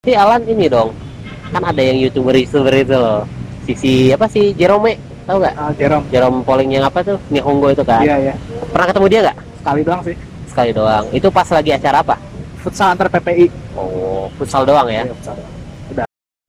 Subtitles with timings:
[0.00, 0.96] Si Alan ini dong,
[1.52, 3.28] kan ada yang youtuber youtuber itu loh.
[3.68, 4.96] Sisi apa sih Jerome?
[5.28, 5.54] Tahu nggak?
[5.60, 6.08] Ah, Jerome.
[6.08, 7.20] Jerome Pauling yang apa tuh?
[7.28, 8.00] Nihongo itu kan.
[8.00, 8.34] Iya, iya.
[8.72, 9.36] Pernah ketemu dia nggak?
[9.60, 10.16] Sekali doang sih.
[10.48, 11.04] Sekali doang.
[11.12, 12.16] Itu pas lagi acara apa?
[12.64, 13.52] Futsal antar PPI.
[13.76, 15.04] Oh, futsal doang ya.
[15.04, 15.36] Iya, futsal.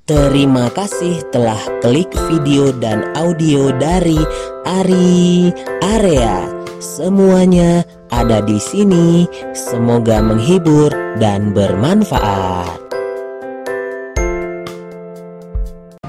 [0.07, 4.23] Terima kasih telah klik video dan audio dari
[4.63, 5.51] Ari
[5.83, 6.47] Area.
[6.79, 7.83] Semuanya
[8.15, 9.27] ada di sini.
[9.51, 12.80] Semoga menghibur dan bermanfaat.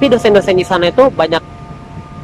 [0.02, 1.38] Tapi dosen-dosen di sana itu banyak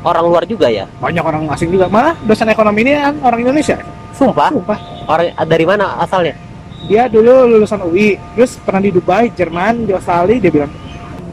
[0.02, 0.82] orang luar juga ya.
[0.98, 1.86] Banyak orang asing juga.
[1.86, 3.78] Malah dosen ekonomi ini kan orang Indonesia.
[4.19, 4.50] Sumpah.
[4.50, 4.78] Sumpah.
[5.06, 6.34] Orang dari mana asalnya?
[6.91, 10.74] Dia dulu lulusan UI, terus pernah di Dubai, Jerman, di Australia, dia bilang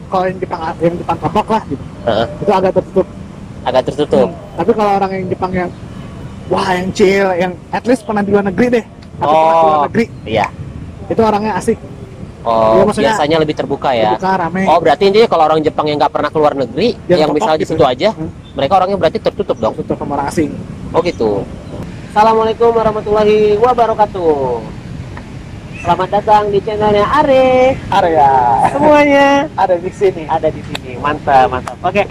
[0.06, 1.84] kalau yang Jepang yang Jepang kapok lah gitu.
[2.06, 2.26] Heeh.
[2.38, 3.06] Itu agak tertutup.
[3.66, 4.28] Agak tertutup.
[4.30, 4.54] Hmm.
[4.54, 5.70] Tapi kalau orang yang Jepang yang
[6.46, 8.84] wah yang chill, yang at least pernah di luar negeri deh.
[9.18, 10.46] Atau pernah di luar Oh, negeri, iya.
[11.10, 11.78] itu orangnya asik,
[12.46, 14.14] Oh, maksudnya biasanya lebih terbuka ya.
[14.14, 14.62] buka rame.
[14.64, 17.66] Oh, berarti intinya kalau orang Jepang yang nggak pernah keluar negeri, Yang yang misalnya di
[17.66, 17.74] gitu.
[17.74, 18.30] situ aja, Hmm.
[18.54, 19.74] mereka orangnya berarti tertutup dong.
[19.74, 20.50] Tertutup sama orang asing.
[20.94, 21.42] Oh gitu.
[22.08, 24.62] Assalamualaikum warahmatullahi wabarakatuh.
[25.76, 27.78] Selamat datang di channelnya Are.
[27.92, 28.30] Area
[28.70, 30.22] Semuanya ada di sini.
[30.26, 30.98] ada di sini.
[30.98, 31.76] Mantap, mantap.
[31.78, 32.02] Oke.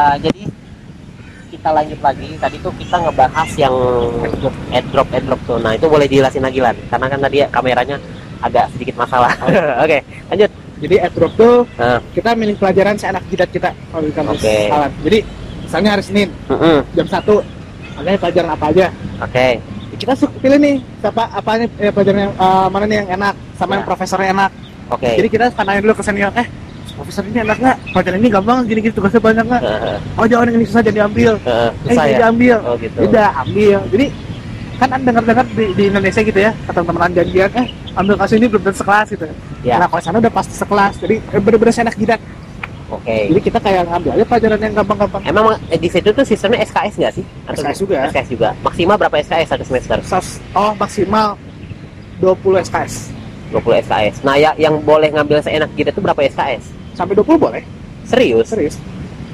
[0.00, 0.42] Uh, jadi
[1.50, 2.28] kita lanjut lagi.
[2.40, 3.74] Tadi tuh kita ngebahas yang
[4.72, 5.58] airdrop airdrop tuh.
[5.60, 7.96] Nah itu boleh dijelasin lagi lan, karena kan tadi kameranya
[8.40, 9.36] agak sedikit masalah.
[9.84, 10.00] Oke,
[10.32, 10.50] lanjut.
[10.80, 12.00] Jadi airdrop tuh Nah.
[12.16, 14.56] kita milih pelajaran seenak jidat kita kalau di kampus Oke.
[14.72, 14.88] Alan.
[15.04, 15.18] Jadi
[15.60, 16.78] misalnya hari Senin Mm-mm.
[16.96, 17.20] jam 1
[18.00, 18.86] ada pelajaran apa aja.
[19.20, 19.48] Oke.
[20.00, 23.70] Kita suka pilih nih siapa apanya eh, pelajaran yang eh, mana nih yang enak sama
[23.70, 23.74] Ya.
[23.76, 24.50] yang profesornya enak.
[24.88, 25.10] Oke.
[25.20, 26.48] Jadi kita nanya dulu ke senior, eh
[27.00, 27.76] profesor ini enak nggak?
[27.96, 29.62] Pelajaran ini gampang, gini-gini tugasnya banyak nggak?
[30.20, 31.32] Oh jangan yang ini susah jadi ambil.
[31.40, 31.70] heeh.
[31.88, 32.28] Eh ya?
[32.28, 32.56] ambil.
[32.68, 32.98] Oh gitu.
[33.08, 33.78] Udah ambil.
[33.88, 34.06] Jadi
[34.76, 37.66] kan anda dengar-dengar di, di Indonesia gitu ya, kata teman janjian, eh
[37.96, 39.24] ambil kasus ini belum sekelas gitu.
[39.64, 39.80] Ya.
[39.80, 42.20] Nah kalau sana udah pasti sekelas, jadi eh, bener-bener enak jidat.
[42.90, 43.16] Oke.
[43.32, 45.22] Jadi kita kayak ngambil aja pelajaran yang gampang-gampang.
[45.24, 47.24] Emang eh, di situ tuh sistemnya SKS nggak sih?
[47.48, 47.96] SKS juga.
[48.12, 48.48] SKS juga.
[48.60, 49.96] Maksimal berapa SKS satu semester?
[50.52, 51.38] Oh maksimal
[52.20, 54.16] 20 SKS 20 SKS.
[54.22, 56.79] Nah, ya, yang boleh ngambil seenak kita itu berapa SKS?
[57.00, 57.62] Sampai 20 boleh
[58.04, 58.46] Serius?
[58.46, 58.76] serius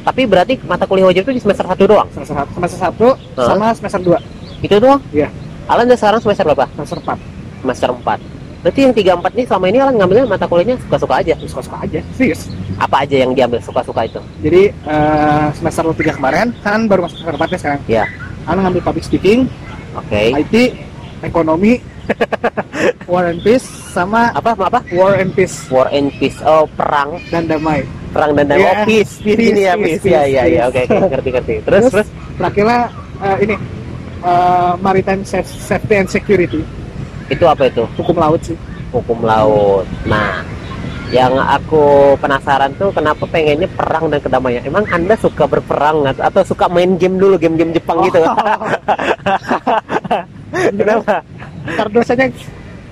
[0.00, 2.06] Tapi berarti mata kuliah wajib itu di semester 1 doang?
[2.08, 3.46] semester satu semester satu Hah?
[3.48, 5.02] sama semester 2 Itu doang?
[5.10, 5.28] Iya.
[5.66, 6.64] Alan udah sekarang semester berapa?
[6.72, 7.18] semester 4
[7.58, 8.22] Semester 4.
[8.56, 11.34] Berarti yang 3 4 ini selama ini Alan ngambilnya mata kuliahnya suka-suka aja.
[11.40, 12.46] suka-suka aja serius
[12.76, 14.20] Apa aja yang diambil suka-suka itu?
[14.40, 18.04] jadi eh, semester 3 kemarin kan baru masuk semester 4 nya sekarang Iya.
[18.44, 19.50] Ana ngambil public speaking
[19.92, 20.20] Oke.
[20.36, 20.54] IT
[21.20, 21.82] ekonomi
[23.06, 24.80] war and peace sama Apa apa?
[24.92, 26.38] war and peace War and Peace.
[26.42, 28.62] Oh, perang, dan damai perang dan damai.
[28.62, 28.72] Iya.
[28.72, 29.12] Oh, peace.
[29.20, 30.04] Peace Peace, ini ya, peace, peace.
[30.06, 30.62] Iya, peace, iya, iya.
[30.68, 30.68] peace.
[30.68, 31.08] Oke, oke.
[31.12, 31.54] Ngerti, ngerti.
[31.66, 32.08] Terus, terus?
[32.36, 32.80] terakhirnya
[33.18, 33.54] eh, ini
[34.20, 36.60] eh, maritime Saf- safety and security
[37.26, 37.82] Itu apa itu?
[37.96, 38.56] hukum laut sih
[38.94, 39.84] hukum laut.
[40.06, 40.40] Nah,
[41.10, 44.62] yang aku penasaran tuh kenapa pengennya perang dan kedamaian.
[44.64, 48.18] Emang Anda suka berperang atau, atau suka main game dulu game-game Jepang gitu?
[50.80, 51.20] kenapa?
[51.68, 52.26] Karena dosanya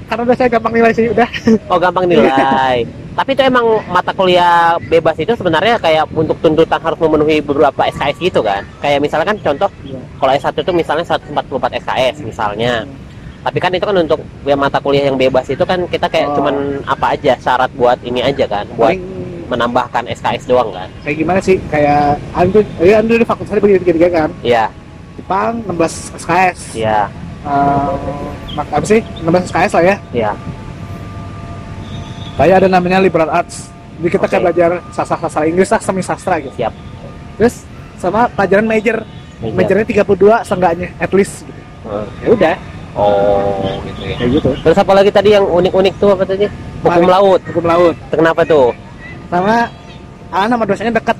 [0.05, 1.29] karena dosanya gampang nilai sih udah
[1.67, 2.85] Oh, gampang nilai.
[3.15, 8.19] Tapi itu emang mata kuliah bebas itu sebenarnya kayak untuk tuntutan harus memenuhi beberapa SKS
[8.21, 8.67] gitu kan.
[8.81, 10.01] Kayak misalnya kan contoh Iya.
[10.19, 12.83] kalau S1 itu misalnya 144 SKS misalnya.
[13.41, 16.43] Tapi kan itu kan untuk ya mata kuliah yang bebas itu kan kita kayak Oh.
[16.43, 16.55] cuman
[16.85, 19.03] apa aja syarat buat ini aja kan, buat paling
[19.45, 20.89] menambahkan SKS doang kan.
[21.01, 24.73] kayak gimana sih kayak Anu ya Anu di fakultas begini tiga kan Iya,
[25.15, 27.07] Jepang 16 SKS iya,
[28.55, 30.31] mak apa sih 16 SKS lah ya iya.
[32.35, 33.69] kayak ada namanya liberal arts
[34.01, 34.47] jadi kita kayak Oke.
[34.51, 36.73] belajar sastra sastra Inggris lah semi sastra gitu Siap.
[37.39, 37.63] terus
[37.97, 38.97] sama pelajaran major
[39.39, 39.55] Major.
[39.55, 41.99] majornya 32 seenggaknya at least gitu.
[42.23, 42.57] Ya udah
[42.95, 44.15] Oh, gitu ya.
[44.15, 46.47] kayak gitu Terus apa lagi tadi yang unik-unik tuh apa tadi?
[46.79, 47.43] Hukum laut.
[47.43, 48.71] hukum laut Kenapa tuh?
[49.27, 49.67] sama
[50.31, 51.19] An sama dosanya dekat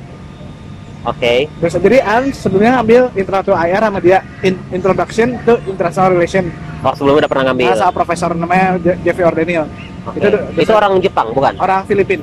[1.05, 1.47] Oke.
[1.59, 6.45] dosa jadi An sebelumnya ngambil international IR sama dia in- introduction to international relation
[6.81, 7.65] Oh, sebelumnya udah pernah ngambil.
[7.67, 9.65] Nah, sama profesor namanya Je- Jeffrey Ordenil
[10.05, 10.21] Oke.
[10.21, 10.29] itu
[10.61, 11.57] Itu, orang Jepang, bukan?
[11.57, 12.21] orang Filipin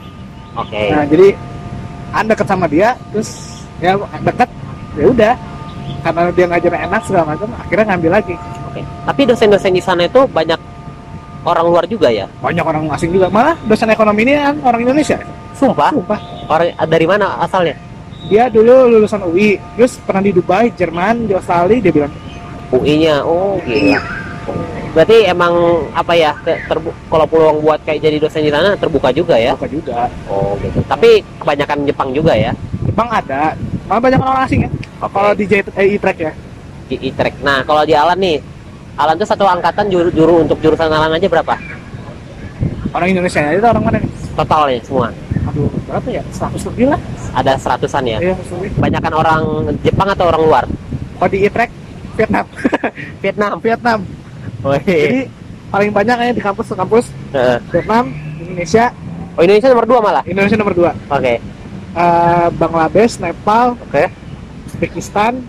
[0.53, 0.91] Oke.
[0.91, 1.27] Nah, jadi
[2.11, 3.29] An deket sama dia, terus
[3.79, 4.49] ya deket,
[4.93, 5.33] ya udah.
[6.03, 8.35] Karena dia ngajarin enak segala macam, akhirnya ngambil lagi.
[8.67, 8.81] Oke.
[8.83, 10.59] Tapi dosen-dosen di sana itu banyak
[11.41, 12.27] orang luar juga ya?
[12.37, 15.17] Banyak orang asing juga, malah dosen ekonomi ini kan orang Indonesia.
[15.55, 15.89] Sumpah?
[15.95, 16.19] Sumpah.
[16.51, 17.79] Orang dari mana asalnya?
[18.29, 22.13] Dia dulu lulusan UI, terus pernah di Dubai, Jerman, di Australia, dia bilang,
[22.69, 23.25] UI-nya.
[23.25, 23.99] Oh, gila.
[24.91, 25.55] berarti emang
[25.95, 26.35] apa ya
[26.67, 30.11] terbu- kalau peluang buat kayak jadi dosen di sana terbuka juga ya Buka juga.
[30.27, 32.51] oh gitu tapi kebanyakan Jepang juga ya
[32.83, 33.55] Jepang ada,
[33.87, 34.69] malah banyak orang asing ya.
[34.99, 35.15] Oke.
[35.15, 36.31] Kalau di J eh, E-Track ya.
[36.91, 38.43] di e-track nah kalau di Alan nih
[38.99, 41.55] Alan tuh satu angkatan juru, juru untuk jurusan Alan aja berapa
[42.91, 44.11] Orang Indonesia itu orang mana nih?
[44.35, 45.07] totalnya semua
[45.41, 46.23] Aduh, berapa ya?
[46.29, 46.99] 100 lebih lah.
[47.31, 48.69] ada seratusan ya Iya, 100 lebih.
[48.77, 49.41] kebanyakan orang
[49.81, 50.63] Jepang atau orang luar
[51.17, 51.71] Kalau di E-Track
[52.17, 52.45] Vietnam.
[53.19, 53.99] Vietnam Vietnam.
[54.61, 54.97] oh, iya.
[55.07, 55.19] Jadi
[55.67, 57.57] paling banyak ya di kampus kampus Heeh.
[57.69, 58.91] Vietnam, Indonesia,
[59.33, 60.91] oh Indonesia nomor dua malah Indonesia nomor 2.
[61.09, 61.33] oke
[62.53, 64.03] Bangladesh, Nepal, oke
[64.65, 65.43] Uzbekistan,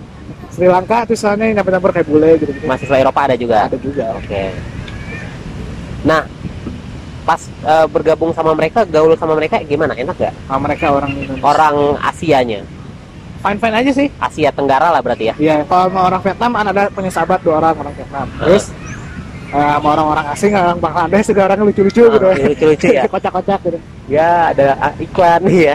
[0.49, 2.67] Sri Lanka itu soalnya yang nyampur kayak bule gitu, gitu.
[2.67, 4.07] mahasiswa Eropa ada juga Ada juga.
[4.17, 4.51] Oke.
[6.03, 6.27] Nah,
[7.23, 9.95] pas eh, bergabung sama mereka, gaul sama mereka gimana?
[9.95, 10.35] Enak gak?
[10.47, 11.45] Sama mereka orang Indonesia.
[11.45, 12.61] Orang Asianya,
[13.43, 14.07] Fine fine aja sih.
[14.19, 15.35] Asia Tenggara lah berarti ya.
[15.35, 18.27] Iya, kalau sama orang Vietnam kan ada punya sahabat dua orang orang Vietnam.
[18.39, 18.65] Terus
[19.51, 22.27] eh, sama orang-orang asing, orang Bangladesh juga orang lucu-lucu Ah, gitu.
[22.55, 23.03] lucu-lucu ya.
[23.15, 23.79] Kocak-kocak gitu.
[24.07, 25.75] Ya, ada ah, iklan ya.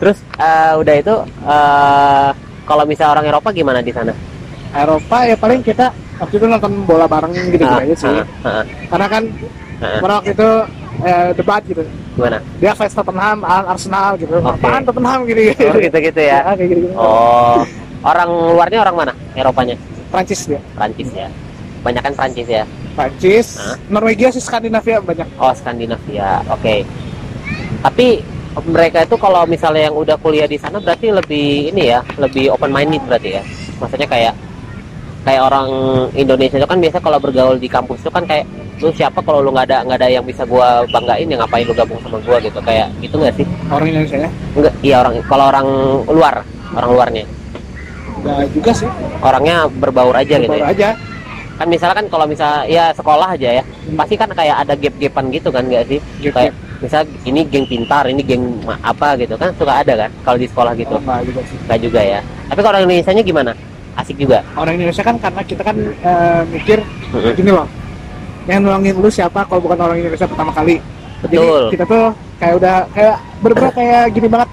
[0.00, 2.28] Terus eh, udah itu eh,
[2.64, 4.12] kalau misalnya orang Eropa gimana di sana?
[4.68, 8.08] Eropa ya paling kita waktu itu nonton bola bareng gitu, Ah, aja sih.
[8.08, 9.22] ah, ah, Karena kan
[9.82, 9.98] ah.
[10.02, 10.50] pada waktu itu
[11.04, 11.82] eh, debat gitu.
[12.18, 12.38] Gimana?
[12.58, 14.34] Dia fans Tottenham, Al- Arsenal gitu.
[14.42, 14.58] Oke.
[14.58, 15.64] Apaan Tottenham gini gitu.
[15.70, 16.38] Oh, gitu-gitu ya.
[16.58, 16.86] kayak gitu.
[16.98, 17.62] Oh,
[18.02, 18.28] orang
[18.58, 19.12] luarnya orang mana?
[19.38, 19.78] Eropanya?
[20.10, 20.60] Prancis dia.
[20.74, 21.28] Prancis ya.
[21.86, 22.64] Banyakan Prancis ya.
[22.98, 23.78] Prancis, Hah?
[23.86, 25.28] Norwegia sih Skandinavia banyak.
[25.38, 26.42] Oh, Skandinavia.
[26.50, 26.82] Oke.
[27.78, 28.18] Tapi
[28.66, 32.74] mereka itu kalau misalnya yang udah kuliah di sana berarti lebih ini ya, lebih open
[32.74, 33.42] minded berarti ya.
[33.78, 34.34] Maksudnya kayak
[35.28, 35.68] kayak orang
[36.14, 38.48] Indonesia itu kan biasa kalau bergaul di kampus itu kan kayak
[38.78, 41.74] lu siapa kalau lu nggak ada nggak ada yang bisa gua banggain ya ngapain lu
[41.74, 44.30] gabung sama gua gitu kayak gitu nggak sih Orang Indonesia ya.
[44.56, 45.66] enggak iya orang kalau orang
[46.08, 46.34] luar
[46.72, 47.24] orang luarnya
[48.18, 48.88] Enggak juga sih.
[49.20, 50.88] orangnya berbaur aja gitu Baru ya aja.
[51.54, 55.62] kan misalkan kalau misal ya sekolah aja ya pasti kan kayak ada gap-gapan gitu kan
[55.62, 56.32] nggak sih Gitu.
[56.32, 58.46] kayak misal ini geng pintar ini geng
[58.80, 61.58] apa gitu kan suka ada kan kalau di sekolah gitu Oh, enggak juga sih.
[61.60, 63.52] nggak juga ya tapi kalau Indonesia nya gimana
[63.98, 66.78] asik juga Orang Indonesia kan karena kita kan eh, mikir
[67.34, 67.66] gini loh.
[68.48, 70.78] Yang nolongin lu siapa kalau bukan orang Indonesia pertama kali.
[71.18, 71.34] betul
[71.68, 72.04] Jadi kita tuh
[72.38, 74.48] kayak udah kayak bener kayak gini banget.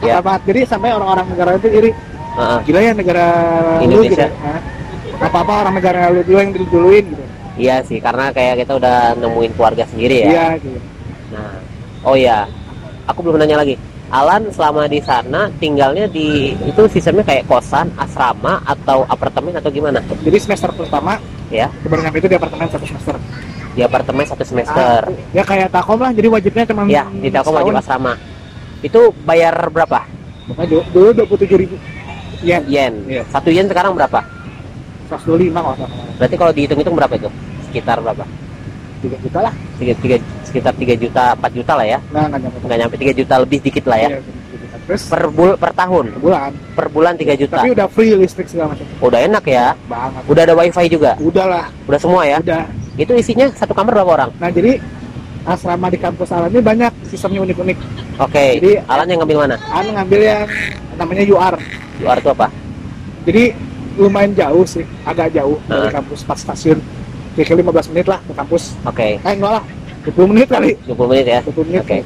[0.00, 0.12] Ya.
[0.18, 0.42] Apa banget.
[0.48, 1.90] Jadi sampai orang-orang negara itu iri.
[2.38, 2.58] Heeh.
[2.66, 3.26] Gila ya negara
[3.84, 4.00] Indonesia.
[4.00, 4.26] lu gitu.
[4.42, 4.60] Nah,
[5.18, 7.24] apa-apa orang negara lu dulu yang diduluin gitu.
[7.58, 10.78] iya sih karena kayak kita udah nemuin keluarga sendiri ya Iya gitu.
[11.34, 11.58] nah
[12.06, 12.46] oh ya
[13.10, 13.74] aku belum nanya lagi
[14.08, 20.00] Alan selama di sana tinggalnya di itu sistemnya kayak kosan asrama atau apartemen atau gimana
[20.24, 21.20] Jadi semester pertama
[21.52, 23.14] ya baru nyampe itu di apartemen satu semester.
[23.76, 26.10] di apartemen satu semester Ah, ya kayak takom lah.
[26.10, 28.16] Jadi wajibnya cuma ya di Telkom wajib asrama
[28.80, 30.02] itu bayar berapa
[30.48, 31.76] Makanya dulu dua puluh tujuh ribu.
[32.40, 32.64] Iya.
[32.64, 33.22] yen Iya.
[33.28, 34.24] satu yen sekarang berapa
[35.08, 36.14] Seratus dua lima kalau nggak salah.
[36.16, 37.28] berarti kalau dihitung-hitung berapa itu
[37.68, 38.24] sekitar berapa
[38.98, 39.54] Tiga juta lah.
[39.78, 42.58] tiga, tiga, sekitar 3 juta 4 juta lah ya Nah nggak nyampe.
[42.60, 44.76] nggak nyampe 3 juta lebih dikit lah ya Iya, tiga.
[44.80, 46.50] Terus per bul per tahun bulan.
[46.72, 48.86] per bulan 3 juta Tapi udah free listrik segala macam.
[48.98, 50.22] udah enak ya Banget.
[50.24, 51.64] udah ada wifi juga Udah lah.
[51.84, 52.64] udah semua ya Udah.
[52.96, 54.80] itu isinya satu kamar berapa orang Nah jadi
[55.44, 57.78] asrama di kampus Alan ini banyak sistemnya unik-unik.
[58.18, 60.42] oke Jadi- Alan yang ngambil mana Alan ngambil yang
[60.94, 61.54] namanya UR.
[61.98, 62.46] luar itu apa
[63.22, 63.44] Jadi
[63.94, 65.92] lumayan jauh sih, agak jauh dari Ah.
[65.92, 66.78] kampus 4 stasiun.
[67.38, 68.74] Kira-kira 15 menit lah ke kampus.
[68.82, 69.64] oke Eh enggak lah,
[70.04, 70.74] 20 menit kali.
[70.84, 71.80] 20 menit ya 20 menit.
[71.80, 71.98] oke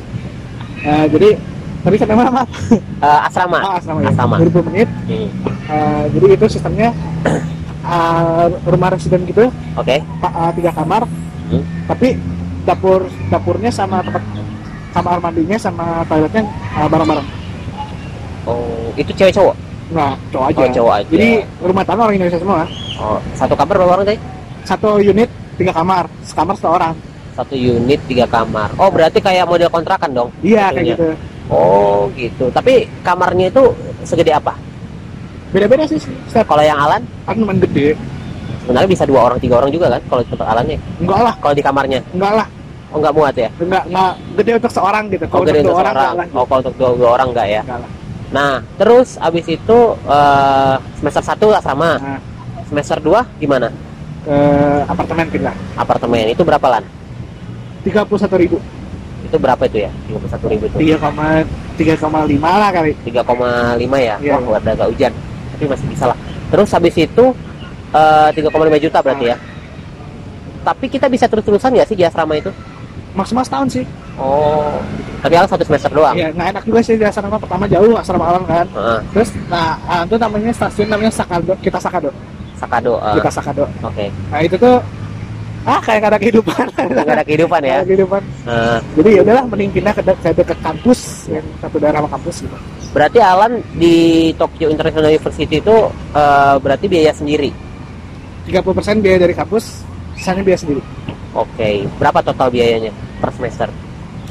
[0.83, 1.29] Nah, jadi
[1.81, 2.49] tadi sampai mana maaf?
[2.75, 4.09] Eh, asrama Ah, asrama ya.
[4.11, 4.35] Asrama.
[4.37, 4.89] 20 menit.
[5.09, 5.29] Hmm,
[5.65, 6.89] Eh, jadi itu sistemnya
[7.83, 11.03] eh, rumah residen gitu, oke pa- eh, tiga kamar.
[11.49, 11.63] Hmm.
[11.87, 12.19] Tapi
[12.63, 14.21] dapur dapurnya sama tempat
[14.93, 17.29] kamar mandinya sama toiletnya eh, bareng-bareng.
[18.45, 19.55] oh itu cewek cowok
[19.91, 20.59] Nah, cowok aja.
[20.59, 21.29] oh cowok aja Jadi
[21.61, 22.65] rumah tangga orang Indonesia semua.
[22.97, 24.19] oh, satu kamar berapa orang tadi
[24.63, 25.29] Satu unit
[25.59, 26.95] tiga kamar, sekamar satu orang.
[27.33, 28.77] satu unit tiga kamar.
[28.77, 30.29] Oh berarti kayak model kontrakan dong?
[30.45, 31.07] Iya kayak gitu.
[31.49, 32.53] oh gitu.
[32.53, 33.73] Tapi kamarnya itu
[34.05, 34.53] segede apa?
[35.49, 35.97] Beda-beda sih
[36.29, 37.01] setiap kalau yang Alan?
[37.25, 37.97] Kan lumayan gede.
[38.63, 41.63] sebenarnya bisa dua orang tiga orang juga kan kalau tempat Alannya Enggak lah, kalau di
[41.65, 42.01] kamarnya?
[42.15, 42.47] Enggak lah.
[42.93, 43.49] oh nggak muat ya?
[43.59, 44.13] Enggak, enggak.
[44.39, 45.25] Gede untuk seorang gitu.
[45.25, 46.27] oh Kalau gede untuk untuk orang, enggak lah.
[46.37, 47.61] oh kalau untuk dua, dua orang nggak ya?
[47.65, 47.91] Enggak lah.
[48.29, 52.21] nah terus abis itu eh, semester satu asrama Nah,
[52.69, 53.69] semester 2 gimana
[54.23, 54.39] ke
[54.87, 55.55] apartemen pindah.
[55.75, 56.85] apartemen itu berapa lan
[57.83, 58.63] Tiga puluh satu ribu,
[59.27, 61.43] itu berapa itu ya 31.000 ribu itu tiga koma
[61.75, 62.95] tiga koma lima lah kali.
[63.03, 63.19] 3,5
[63.99, 64.39] ya Iya.
[64.39, 65.13] wah udah agak hujan
[65.51, 67.25] tapi masih bisa lah terus habis itu
[67.91, 68.47] eh, 3,5
[68.79, 69.37] juta berarti ya
[70.63, 72.55] tapi kita bisa terus-terusan nggak sih di asrama itu
[73.13, 73.85] Maksimal setahun sih.
[74.17, 74.79] oh
[75.21, 78.25] tapi Alan satu semester doang Iya, nggak enak juga sih di asrama pertama jauh asrama
[78.25, 78.65] alam kan.
[78.65, 78.99] Heeh.
[79.13, 82.09] Terus, nah ah, itu namanya stasiun namanya Sakado, kita Sakado.
[82.63, 82.93] Sakado.
[82.97, 84.07] ah, kita Sakado Oke.
[84.31, 84.77] nah itu tuh
[85.63, 87.75] ah kayak gak ada kehidupan Nggak ada kehidupan ya.
[87.77, 91.77] Ada kehidupan Ah, jadi ya udahlah mending pindah ke, de- ke dekat kampus yang satu
[91.77, 92.57] daerah sama kampus gitu
[92.93, 93.97] berarti Alan di
[94.35, 95.77] Tokyo International University itu
[96.13, 97.51] eh, berarti biaya sendiri.
[98.43, 98.59] 30%
[98.99, 100.83] biaya dari kampus sisanya biaya sendiri
[101.33, 101.87] Oke.
[101.97, 103.71] Berapa total biayanya per semester?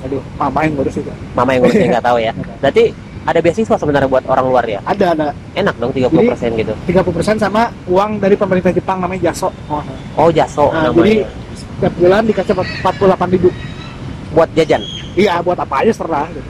[0.01, 2.33] aduh mama yang ngurus itu Mama yang ngurusnya nggak tahu ya.
[2.57, 2.83] Berarti
[3.21, 4.79] ada beasiswa sebenarnya buat orang luar ya.
[4.81, 6.09] ada ada Enak dong 30%
[6.55, 6.73] gitu.
[6.89, 9.83] 30% sama uang dari pemerintah Jepang namanya Jaso oh,
[10.15, 11.29] Oh, jaso Nah, jadi namanya.
[11.53, 13.49] setiap bulan dikasih 48 ribu
[14.31, 14.81] Buat jajan
[15.13, 16.41] iya buat apa aja serah gitu.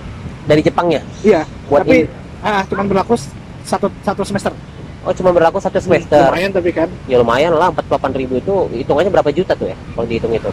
[0.43, 1.01] dari Jepangnya.
[1.21, 2.05] iya Buat tapi
[2.39, 3.17] ah cuman berlaku
[3.61, 4.53] satu satu semester
[5.01, 6.29] Oh, cuma berlaku satu semester.
[6.29, 10.05] lumayan tapi kan Ya lumayan lah 48 ribu itu hitungannya berapa juta tuh ya kalau
[10.05, 10.45] dihitung itu.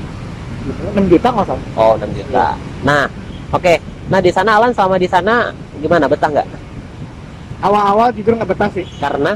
[0.64, 0.82] gitu.
[0.90, 2.56] 6 juta nggak salah Oh 6 juta.
[2.80, 3.04] Nah,
[3.50, 3.75] oke.
[4.09, 6.09] Nah di sana Alan sama di sana gimana?
[6.09, 6.49] Betah nggak?
[7.59, 8.87] awal-awal jujur nggak betah sih.
[9.03, 9.35] Karena?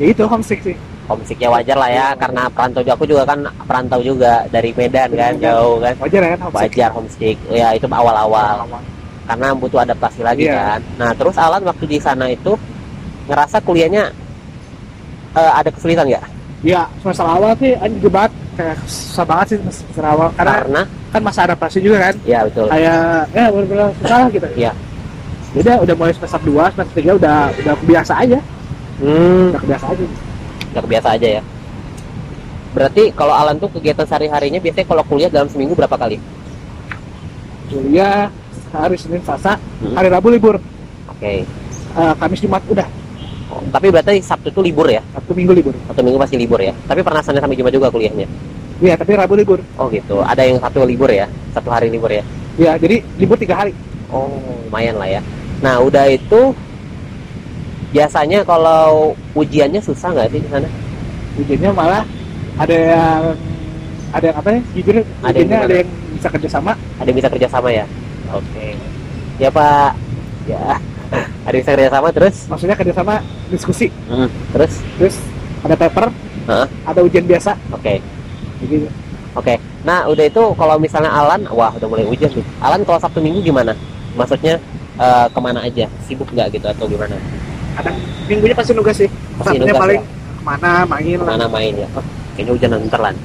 [0.00, 0.76] Ya itu homesick sih.
[1.04, 5.10] Homesick ya wajar lah ya karena perantau juga aku juga kan perantau juga dari Medan
[5.12, 5.42] kan Medan.
[5.42, 5.94] jauh kan.
[6.00, 6.70] wajar ya kan homesick.
[6.72, 7.36] Wajar homesick.
[7.52, 8.64] Ya itu awal-awal.
[9.28, 10.56] Karena butuh adaptasi lagi Iya.
[10.56, 10.80] kan.
[10.96, 12.56] Nah terus Alan waktu di sana itu
[13.28, 14.08] ngerasa kuliahnya
[15.36, 16.24] eh, ada kesulitan nggak?
[16.64, 20.28] Ya semester awal sih anjir banget kayak susah banget sih semester awal.
[20.32, 22.14] Karena karena kan masa adaptasi juga kan?
[22.22, 22.70] Ya betul.
[22.70, 24.48] Kayak ya bener-bener susah gitu.
[24.56, 24.72] Iya.
[25.50, 28.38] udah udah mulai semester 2 semester 3 udah udah biasa aja.
[29.02, 30.04] Hmm, udah biasa aja.
[30.70, 31.42] Udah biasa aja ya.
[32.70, 36.22] Berarti kalau Alan tuh kegiatan sehari-harinya biasanya kalau kuliah dalam seminggu berapa kali?
[37.66, 38.30] Kuliah
[38.70, 39.98] hari Senin Selasa Hmm.
[39.98, 40.62] hari Rabu libur.
[41.10, 41.42] Oke.
[41.90, 42.86] Eh, Kamis Jumat udah.
[43.50, 45.02] Oh, tapi berarti Sabtu itu libur ya?
[45.10, 45.74] Sabtu Minggu libur.
[45.90, 46.70] Satu minggu pasti libur ya?
[46.86, 48.30] Tapi pernah Senin sampai Jumat juga kuliahnya
[48.80, 52.24] iya tapi Rabu libur oh gitu ada yang satu libur ya satu hari libur ya
[52.56, 53.72] ya jadi libur tiga hari
[54.10, 54.26] Oh,
[54.66, 55.22] lumayan lah ya.
[55.62, 56.50] Nah, udah itu
[57.90, 60.66] biasanya kalau ujiannya susah nggak sih di sana?
[61.38, 62.02] ujiannya malah
[62.58, 63.22] ada yang
[64.10, 67.30] ada yang apa ya jujur Ada yang ujiannya ada yang bisa kerjasama Ada yang bisa
[67.30, 67.84] kerja sama ya?
[68.34, 68.66] Oke.
[69.38, 69.90] Ya Pak.
[70.44, 70.64] Ya.
[71.46, 72.36] Ada yang bisa kerja sama terus?
[72.46, 73.14] maksudnya kerjasama
[73.46, 74.72] diskusi Hmm, Terus?
[74.98, 75.16] terus
[75.60, 76.10] ada paper
[76.46, 76.66] Hah?
[76.84, 78.02] ada ujian biasa Oke.
[78.02, 78.02] jadi
[79.32, 79.54] Oke.
[79.80, 82.44] Nah, udah itu kalau misalnya Alan, wah udah mulai ujian nih.
[82.60, 83.72] Alan kalau Sabtu Minggu gimana?
[84.12, 84.58] Maksudnya
[84.98, 85.86] eh, ke mana aja?
[86.04, 87.16] Sibuk nggak gitu atau gimana?
[87.70, 87.86] ada
[88.26, 89.06] minggunya pasti nugas sih
[89.38, 90.10] Pasti Sabtunya nugas paling ya?
[90.10, 91.88] ke mana main lah Ke mana main ya?
[91.94, 93.16] Oh, kayaknya hujan ntar Lan.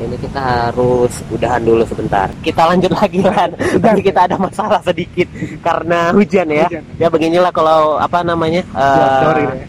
[0.00, 2.28] Ini kita harus udahan dulu sebentar.
[2.40, 3.50] Kita lanjut lagi Lan.
[3.56, 5.28] Tadi kita ada masalah sedikit
[5.60, 6.68] karena hujan ya.
[6.68, 6.84] Hujan.
[7.00, 9.66] Ya beginilah kalau apa namanya eh, Outdoor gitu ya.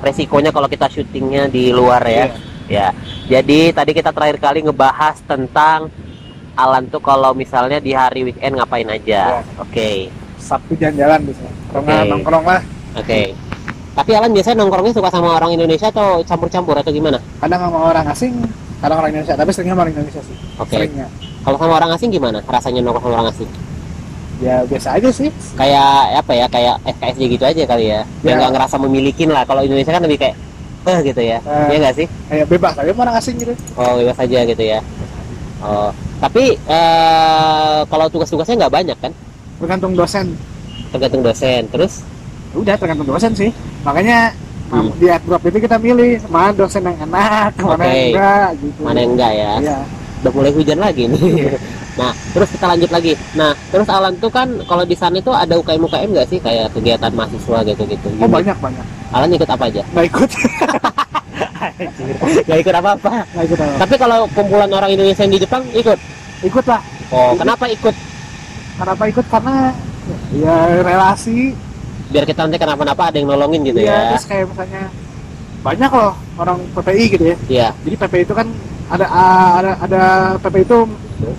[0.00, 2.24] resikonya kalau kita syutingnya di luar ya.
[2.24, 2.49] Iya.
[2.70, 2.94] Ya.
[3.26, 5.90] Jadi tadi kita terakhir kali ngebahas tentang
[6.54, 9.42] Alan tuh kalau misalnya di hari weekend ngapain aja.
[9.42, 9.58] Iya.
[9.58, 9.90] Oke.
[10.38, 12.08] Sabtu jalan-jalan bisa nongkrong lah, Oke.
[12.08, 12.60] nongkrong lah
[12.96, 13.20] Oke.
[13.90, 17.18] Tapi Alan biasanya nongkrongnya suka sama orang Indonesia atau campur-campur atau gimana?
[17.38, 18.32] kadang sama orang asing
[18.80, 20.74] kadang orang Indonesia tapi seringnya sama orang Indonesia sih Oke.
[20.74, 21.06] seringnya
[21.40, 22.38] Kalau sama orang asing gimana?
[22.42, 23.50] Rasanya nongkrong sama orang asing?
[24.40, 26.46] ya biasa aja sih Kayak apa ya?
[26.48, 28.00] Kayak FKSJ gitu aja kali ya.
[28.20, 28.38] Yang Ya.
[28.40, 29.44] nggak ngerasa memilikin lah.
[29.44, 30.34] Kalau Indonesia kan lebih kayak
[30.80, 31.38] eh gitu ya.
[31.44, 31.66] Eh.
[31.72, 32.06] Iya nggak sih?
[32.30, 34.80] kayak bebas tapi orang asing gitu Oh bebas aja gitu ya.
[35.60, 35.90] Oh.
[36.20, 39.12] Tapi eh kalau tugas-tugasnya nggak banyak kan?
[39.60, 40.32] tergantung dosen
[40.88, 41.68] Tergantung dosen.
[41.68, 42.00] Terus
[42.56, 43.50] udah tergantung dosen sih
[43.84, 44.32] makanya
[44.70, 44.86] Hmm.
[45.02, 47.90] di drop itu kita milih mana dosen yang enak mana Oke.
[47.90, 49.52] yang enggak gitu mana yang enggak ya?
[49.58, 49.78] Iya.
[50.22, 51.22] Udah mulai hujan lagi nih.
[51.92, 53.12] Nah, terus kita lanjut lagi.
[53.32, 56.70] Nah, terus Alan tuh kan kalau di sana itu ada UKM UKM nggak sih kayak
[56.70, 58.08] kegiatan mahasiswa gitu-gitu?
[58.14, 59.82] oh banyak banyak Alan ikut apa aja?
[59.90, 60.30] nggak ikut
[62.42, 63.12] Gak ikut apa-apa.
[63.26, 65.98] nggak ikut apa Tapi kalau kumpulan orang Indonesia yang di Jepang ikut.
[66.42, 66.80] ikut lah
[67.10, 67.42] Oh, Ikut.
[67.42, 67.94] kenapa ikut?
[68.76, 69.54] kenapa ikut karena
[70.32, 71.52] ya relasi
[72.08, 74.00] Biar kita nanti kenapa-napa ada yang nolongin gitu Iya, ya.
[74.14, 74.82] terus kayak misalnya
[75.60, 77.68] banyak loh orang PPI gitu ya Iya.
[77.82, 78.46] jadi PPI itu kan
[78.88, 79.06] ada
[79.52, 80.02] ada ada
[80.38, 80.78] PPI itu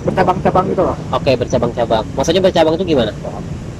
[0.03, 2.03] bercabang-cabang gitu loh Oke, bercabang-cabang.
[2.13, 3.11] Maksudnya bercabang itu gimana?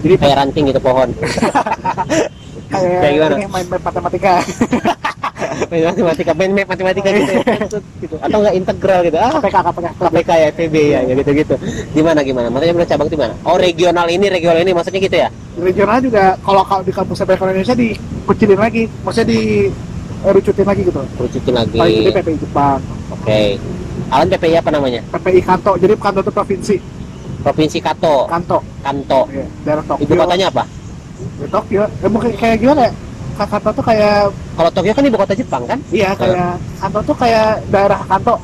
[0.02, 1.10] jadi Kayak ranting gitu pohon.
[2.72, 3.34] kayak kayak gimana?
[3.38, 4.34] main main matematika
[5.70, 7.32] main matematika, main map matematika gitu.
[7.32, 7.42] ya.
[8.02, 8.16] gitu.
[8.18, 9.18] Atau enggak integral gitu.
[9.20, 11.56] Ah, KPK KPK KPK ya, PB ya, ya gitu-gitu.
[11.92, 12.48] Gimana gimana?
[12.50, 13.34] Maksudnya bercabang itu gimana?
[13.44, 15.30] Oh, regional ini, regional ini maksudnya gitu ya?
[15.60, 19.42] regional juga kalau kalau di kampus PPI Indonesia dikucilin lagi maksudnya di
[20.24, 21.76] eh, rucutin lagi gitu Kerucutin lagi.
[21.78, 22.80] paling gede PPI Jepang
[23.12, 23.60] Oke.
[24.12, 25.02] Alan PPI apa namanya?
[25.10, 26.76] PPI Kanto jadi Kanto itu provinsi
[27.42, 29.26] Provinsi Kato, Kanto Kanto.
[29.28, 30.64] ya, daerah Tokyo Ibu kotanya apa?
[31.38, 32.92] Di Tokyo ya mungkin kayak gimana ya
[33.34, 35.80] Ka- Kanto tuh kayak Kalau Tokyo kan ibu kota Jepang kan?
[35.90, 38.36] iya kayak Kanto tuh kayak daerah Kanto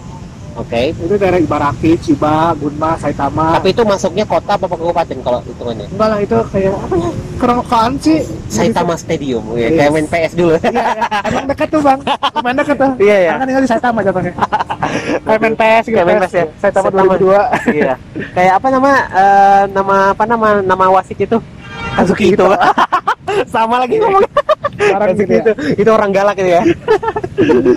[0.57, 0.89] Oke.
[0.89, 5.85] itu daerah Ibaraki, Chiba, Gunma, Saitama Tapi itu masuknya kota apa kabupaten kalau hitungannya?
[5.85, 7.09] enggak lah itu kayak apa ya
[7.53, 8.17] apaan sih
[8.49, 9.77] Saitama Stadium, ya, Yes.
[9.77, 10.57] kayak main PS dulu.
[10.57, 11.05] Iya, iya.
[11.29, 11.99] emang dekat tuh bang
[12.33, 13.29] emang dekat tuh Iya, iya.
[13.29, 14.33] Karena kan tinggal di Saitama jatuhnya
[15.25, 16.45] kayak main PS gitu Kayak main PS ya.
[16.61, 17.13] Saitama Saitama.
[17.17, 17.93] 2002 iya.
[18.33, 21.37] Kayak apa nama eh, nama apa nama nama wasit itu?
[21.95, 22.45] Kazuki itu.
[23.53, 24.23] Sama lagi ngomong.
[25.17, 25.41] Gitu ya.
[25.41, 25.51] itu.
[25.85, 26.61] Itu orang galak itu ya.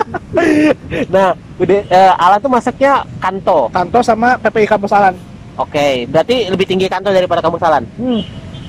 [1.13, 3.69] nah, udah eh, Alan tuh masuknya kanto.
[3.69, 5.13] Kanto sama PPI Kampus Alan
[5.59, 7.83] Oke, berarti lebih tinggi kanto daripada kamu salan.
[7.99, 8.21] hmm.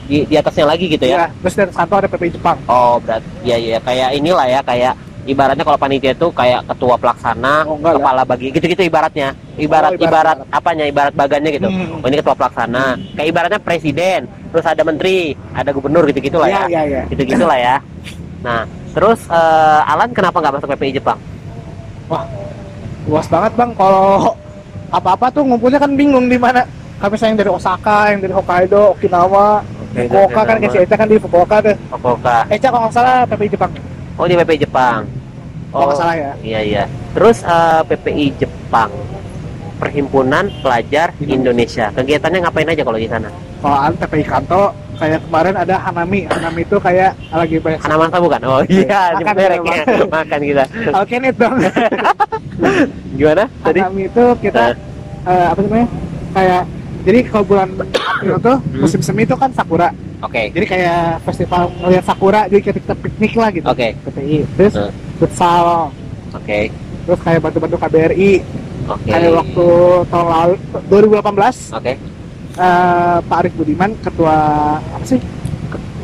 [0.03, 1.25] Di, di atasnya lagi gitu ya.
[1.25, 4.93] ya terus dari kanto ada PPI Jepang Oh, berarti ya ya kayak inilah ya kayak
[5.23, 8.01] ibaratnya kalau panitia itu kayak ketua pelaksana, Oh, enggak lah.
[8.03, 9.29] kepala bagi gitu-gitu ibaratnya.
[9.55, 10.85] Ibarat Oh, ibarat, ibarat, apanya?
[10.85, 11.69] Ibarat bagannya gitu.
[11.69, 12.03] Hmm.
[12.03, 12.85] Oh, ini ketua pelaksana.
[13.15, 16.55] Kayak ibaratnya presiden, terus ada menteri, ada gubernur gitu-gitu lah ya.
[16.55, 17.03] Iya, iya, iya.
[17.07, 17.77] Gitu-gitu lah ya.
[18.43, 21.19] Nah, terus eh, Alan kenapa nggak masuk PPI Jepang?
[23.03, 24.31] luas banget bang kalau
[24.89, 26.63] apa-apa tuh ngumpulnya kan bingung di mana
[27.01, 29.59] kami sayang dari Osaka yang dari Hokkaido Okinawa
[29.93, 32.47] Fukuoka kan kayak si Eca kan di Fukuoka tuh Fukuoka.
[32.47, 33.71] Eca kalau nggak salah PPI Jepang
[34.23, 35.03] Oh, di PPI Jepang.
[35.73, 36.85] kalau nggak salah ya Iya iya.
[37.11, 38.91] Terus eh, PPI Jepang,
[39.77, 41.91] Perhimpunan Pelajar Indonesia.
[41.91, 43.27] Kegiatannya ngapain aja kalau di sana?
[43.59, 44.63] kalau PPI Kanto
[44.95, 48.41] kayak kemarin ada Hanami Hanami itu kayak lagi banyak Hanamasa bukan?
[48.47, 49.81] Oh iya, Makan nyebut mereknya.
[50.23, 50.65] Makan kita.
[50.95, 51.55] Alkenit dong
[53.19, 53.79] Gimana tadi?
[53.83, 54.65] Hanami itu kita
[55.27, 55.87] eh, apa namanya
[56.31, 56.63] kayak
[57.03, 57.69] jadi kalau bulan
[58.23, 60.43] April tuh musim semi itu kan sakura Oke.
[60.49, 63.89] jadi kayak festival ngeliat sakura jadi kayak kita piknik lah gitu Oke.
[64.01, 64.91] PPI terus Hmm.
[65.19, 65.91] futsal
[66.33, 66.71] Oke.
[67.03, 68.33] terus kayak bantu-bantu KBRI
[68.85, 69.09] Oke.
[69.09, 69.67] kayak waktu
[70.07, 70.55] tahun lalu
[70.87, 71.93] 2018 Oke.
[72.55, 74.37] eh, Pak Arif Budiman ketua
[74.79, 75.19] apa sih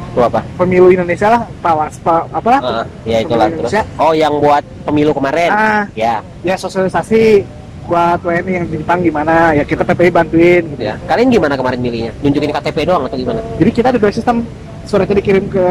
[0.08, 0.40] Itu apa?
[0.56, 3.70] pemilu Indonesia lah Pak Was- Pak apa Heeh, ya itulah terus.
[3.94, 5.46] Oh, yang buat pemilu kemarin.
[5.48, 7.44] ah Ya, ya sosialisasi
[7.88, 10.94] buat WNI yang di Jepang gimana ya kita PPI bantuin gitu ya.
[11.02, 12.12] Kalian gimana kemarin milihnya?
[12.20, 13.40] Nunjukin KTP doang atau gimana?
[13.56, 14.44] jadi kita ada dua sistem
[14.84, 15.64] suratnya dikirim ke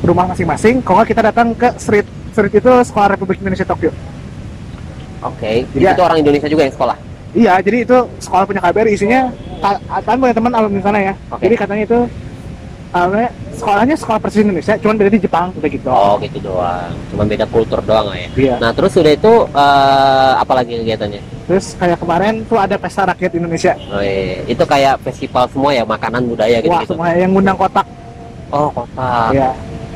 [0.00, 3.92] rumah masing-masing kalau nggak kita datang ke street street itu sekolah Republik Indonesia Tokyo
[5.22, 5.64] Oke.
[5.66, 5.92] Jadi Ya.
[5.92, 6.96] itu orang Indonesia juga yang sekolah.
[7.32, 9.20] iya jadi itu sekolah punya KBRI isinya
[9.58, 11.42] ka- kan punya teman alumni sana ya Oke.
[11.42, 11.98] jadi katanya itu
[12.94, 16.94] alumni sekolahnya sekolah persis Indonesia cuman beda di Jepang udah gitu Oh, gitu doang.
[17.10, 18.28] Cuma beda kultur doang lah ya.
[18.34, 21.22] iya Nah, terus udah itu eh, apa lagi kegiatannya?
[21.44, 24.40] terus kayak kemarin tuh ada pesta rakyat Indonesia Oh, iya.
[24.46, 26.94] Itu kayak festival semua ya, makanan budaya wah gitu-gitu.
[26.94, 27.86] semua yang ngundang kotak
[28.48, 29.30] Oh, kotak.
[29.32, 29.50] ya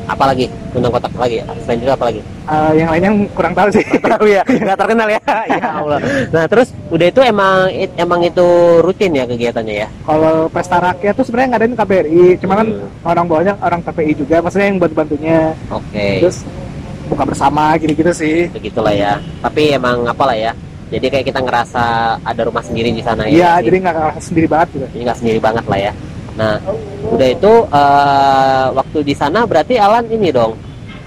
[0.09, 0.49] Apa lagi?
[0.73, 1.45] Undang kotak lagi ya?
[1.61, 2.21] Selain itu apa lagi?
[2.49, 5.21] Eh, yang lainnya kurang tahu sih Tahu ya, nggak terkenal ya.
[5.53, 5.99] ya Allah.
[6.27, 8.47] Nah, terus udah itu emang it- emang itu
[8.81, 9.87] rutin ya kegiatannya ya?
[10.01, 12.89] kalau pesta rakyat tuh sebenarnya ngadain KBRI cuma kan Hmm.
[13.05, 16.07] orang bawahnya orang PPI juga maksudnya yang bantu bantunya Oke.
[16.19, 16.41] terus
[17.05, 19.21] buka bersama gitu-gitu sih Begitulah ya.
[19.39, 20.57] Tapi emang apalah ya.
[20.89, 21.83] Jadi kayak kita ngerasa
[22.19, 23.61] ada rumah sendiri di sana iya ya.
[23.61, 25.93] jadi nggak ngerasa sendiri banget gitu Jadi nggak sendiri banget lah ya.
[26.35, 26.55] Nah,
[27.07, 30.53] udah itu eh, waktu di sana berarti Alan ini dong.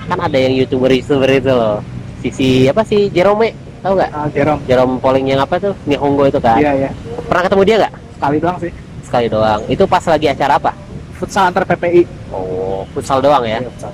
[0.02, 1.78] Kan ada yang youtuber youtuber itu loh.
[2.18, 3.54] Sisi apa sih Jerome?
[3.80, 4.10] Tahu nggak?
[4.10, 5.74] Ah, Jerome Jerome Polling yang apa tuh?
[5.84, 6.54] Nihongo itu kan?
[6.56, 6.90] iya iya
[7.24, 7.94] Pernah ketemu dia nggak?
[8.14, 8.70] sekali doang sih
[9.02, 9.60] Sekali doang.
[9.66, 10.72] Itu pas lagi acara apa?
[11.12, 13.58] futsal antar PPI Oh, futsal doang ya.
[13.58, 13.90] Iya, futsal.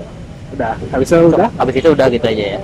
[0.51, 2.61] udah habis itu udah Habis itu udah gitu aja ya.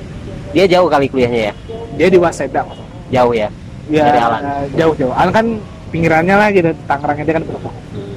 [0.52, 1.52] Dia jauh kali kuliahnya ya.
[1.94, 2.62] dia di Waseda
[3.08, 3.48] Jauh ya.
[3.86, 4.40] ya Dari Alan.
[4.72, 5.46] jauh jauh Alan kan
[5.88, 8.13] pinggirannya lah gitu Tangerangnya dia kan berapa Hmm.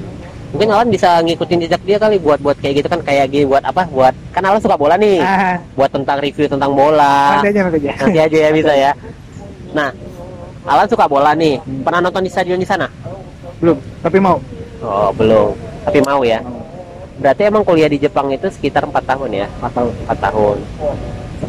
[0.48, 3.60] Mungkin Alan bisa ngikutin jejak dia kali buat buat kayak gitu kan kayak gini buat
[3.60, 3.84] apa?
[3.92, 5.20] Buat kan Alan suka bola nih.
[5.20, 7.36] ah Buat tentang review tentang bola.
[7.36, 8.92] nanti aja nanti aja Nanti aja ya bisa ya.
[9.76, 9.92] Nah,
[10.64, 11.60] Alan suka bola nih.
[11.84, 12.88] Pernah nonton di stadion di sana?
[13.58, 13.74] belum
[14.06, 14.38] tapi mau
[14.78, 15.58] Oh, belum.
[15.82, 16.38] Tapi mau ya.
[17.18, 19.46] Berarti emang kuliah di Jepang itu sekitar 4 tahun ya?
[19.58, 20.56] nggak tahu 4 tahun.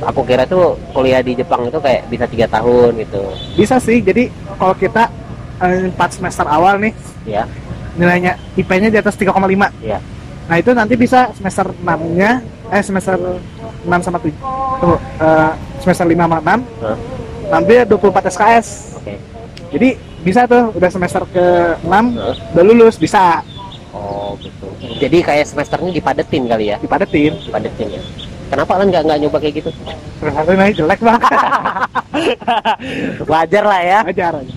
[0.02, 3.22] Aku kira tuh kuliah di Jepang itu kayak bisa tiga tahun gitu.
[3.54, 5.06] bisa sih jadi kalau kita
[5.62, 6.94] eh, empat semester awal nih
[7.28, 7.46] Ya,
[8.00, 9.36] nilainya IP-nya di atas 3,5
[9.84, 10.00] ya.
[10.48, 11.84] nah itu nanti bisa semester 6
[12.16, 12.40] nya
[12.72, 13.36] eh semester 6
[14.00, 14.32] sama 7
[14.80, 15.52] tunggu eh,
[15.84, 16.98] semester 5 sama 6 Hah?
[17.52, 19.14] nanti 24 SKS Oke.
[19.70, 21.46] jadi bisa tuh udah semester ke
[21.84, 22.34] 6 Hah?
[22.56, 23.44] udah lulus bisa
[23.90, 24.70] Oh, gitu.
[25.02, 26.78] Jadi kayak semesternya dipadetin kali ya?
[26.78, 28.02] dipadetin Dipadetin ya.
[28.54, 29.74] Kenapa Alan nggak nggak nyoba kayak gitu?
[30.22, 31.26] ini jelek banget
[33.34, 34.00] Wajar lah ya.
[34.06, 34.54] ajar aja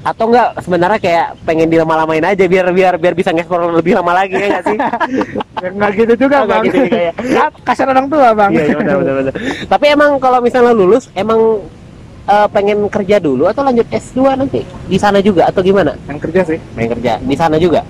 [0.00, 4.32] Atau nggak sebenarnya kayak pengen dilama-lamain aja biar biar biar bisa ngeksplor lebih lama lagi
[4.32, 4.78] ya nggak sih?
[5.62, 7.12] ya, nggak gitu juga Oh, bang gitu juga ya.
[7.20, 9.34] Ya, kasihan orang tua bang Iya, iya benar benar benar.
[9.68, 11.60] Tapi emang kalau misalnya lulus emang
[12.24, 15.92] eh, pengen kerja dulu atau lanjut S2 nanti di sana juga atau gimana?
[16.06, 17.84] yang kerja sih Pengen kerja di sana juga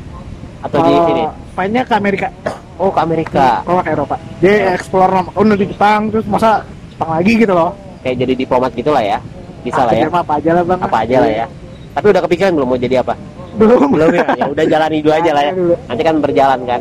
[0.60, 1.22] atau di sini?
[1.54, 2.28] mainnya ke Amerika
[2.74, 3.60] Oh ke Amerika.
[3.62, 7.70] kalau ke Eropa dia explore oh di Jepang terus masa Jepang lagi gitu loh
[8.00, 9.18] Kayak jadi diplomat gitulah ya.
[9.60, 11.46] bisa lah ya apa aja lah bang apa aja lah ya
[11.90, 13.14] tapi udah kepikiran belum mau jadi apa?
[13.58, 13.90] Belum.
[13.90, 14.24] Belum ya?
[14.38, 15.52] Ya udah jalani dulu aja lah ya.
[15.90, 16.80] Nanti kan berjalan kan.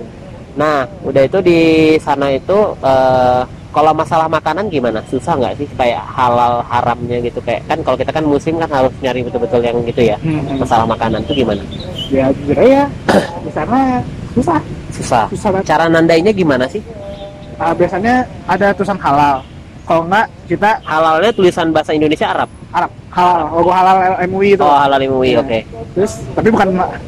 [0.56, 1.60] Nah udah itu di
[1.98, 5.02] sana itu eh, kalau masalah makanan gimana?
[5.10, 7.42] Susah nggak sih kayak halal haramnya gitu?
[7.42, 10.18] Kayak kan kalau kita kan muslim kan harus nyari betul-betul yang gitu ya.
[10.22, 11.62] Hmm, masalah makanan tuh gimana?
[12.10, 12.86] Ya jujur aja
[13.46, 14.02] di sana
[14.38, 14.62] susah.
[14.94, 15.26] Susah.
[15.34, 15.66] Susah banget.
[15.74, 16.82] Cara nandainya gimana sih?
[17.60, 19.42] Ah, biasanya ada tulisan halal.
[19.84, 23.98] Kalau enggak kita halalnya tulisan bahasa Indonesia Arab Arab halal logo halal
[24.30, 25.42] MUI itu oh halal MUI Iya.
[25.42, 25.60] oke
[25.92, 26.68] terus tapi bukan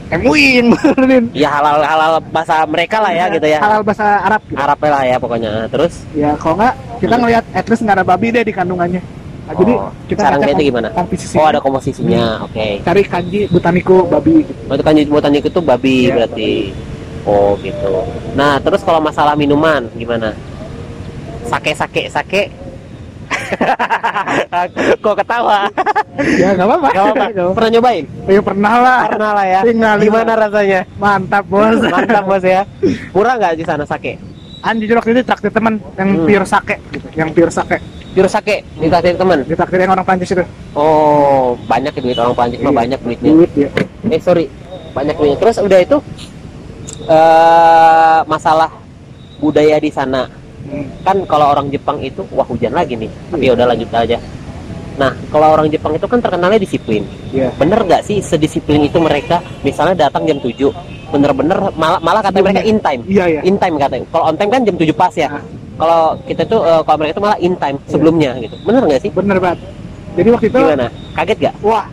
[0.09, 4.41] MUI yang benerin ya halal halal bahasa mereka lah ya gitu ya halal bahasa Arab
[4.43, 4.57] gitu.
[4.57, 7.21] Arab lah ya pokoknya terus ya kalau enggak kita Hmm.
[7.21, 9.01] ngelihat at least nggak ada babi deh di kandungannya
[9.41, 10.87] Nah, jadi Oh, kita ngeliatnya kom- gimana?
[10.93, 14.61] komposisi oh ada komposisinya oke cari kanji botaniku babi gitu.
[14.63, 16.51] Berarti kan buatan itu babi Iya, berarti.
[17.21, 18.05] Oh gitu.
[18.31, 20.33] Nah terus kalau masalah minuman gimana?
[21.43, 22.41] Sake sake sake.
[25.03, 25.59] Kok ketawa?
[26.33, 27.25] ya nggak apa-apa Gak apa-apa.
[27.27, 27.53] Apa-apa.
[27.53, 28.03] Pernah nyobain?
[28.25, 29.59] ya pernah lah Pernah lah ya.
[29.63, 30.81] Tinggal di Gimana rasanya?
[30.97, 32.61] mantap bos Mantap bos ya.
[33.11, 34.17] Murah nggak di sana sake?
[34.61, 36.25] An jujur waktu itu traktir teman yang Hmm.
[36.25, 39.39] pure sake gitu yang pure sake Juru sake dikasih teman.
[39.41, 42.77] di traktir yang orang Prancis itu Oh banyak ya duit orang Prancis mah Iya.
[42.77, 43.31] banyak duitnya.
[43.31, 43.69] duit ya
[44.05, 44.45] Eh sorry
[44.91, 45.37] banyak duitnya.
[45.39, 45.97] Terus udah itu
[47.07, 48.69] eh masalah
[49.37, 50.27] budaya di sana.
[51.01, 53.09] Kan kalau orang Jepang itu wah hujan lagi nih.
[53.31, 54.17] Tapi ya udah lanjut aja.
[54.99, 57.03] Nah kalau orang Jepang itu kan terkenalnya disiplin.
[57.31, 57.49] Iya.
[57.55, 59.39] bener nggak sih sedisiplin itu mereka?
[59.63, 60.53] Misalnya datang jam 7
[61.11, 63.01] bener-bener malah malah katanya mereka in time.
[63.03, 63.41] Iya iya.
[63.43, 64.05] In time katanya.
[64.09, 65.29] Kalau on time kan jam 7 pas ya.
[65.31, 65.43] Ah.
[65.81, 68.55] kalau kita tuh eh, kalau mereka itu malah in time sebelumnya gitu.
[68.63, 69.09] Bener nggak sih?
[69.09, 69.59] Bener banget
[70.15, 70.87] jadi waktu itu gimana?
[71.15, 71.85] Kaget gak wah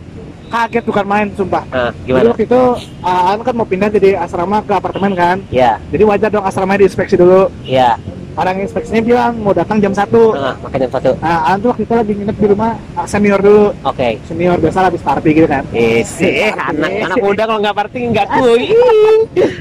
[0.49, 1.63] kaget bukan main sumpah.
[1.69, 2.29] Nah jadi gimana?
[2.33, 2.61] waktu itu
[3.05, 5.37] uh, An kan mau pindah dari asrama ke apartemen kan?
[5.53, 7.47] Ya jadi wajar dong asramanya diinspeksi dulu.
[7.63, 7.95] Ya
[8.31, 11.83] orang inspeksinya bilang mau datang jam 1 nah, makanya jam satu nah An tuh waktu
[11.83, 15.63] itu lagi nginep di rumah uh, senior dulu oke senior biasa habis party gitu kan
[15.69, 16.53] Isi, Party.
[16.55, 18.61] anak anak muda kalau nggak party nggak kuy.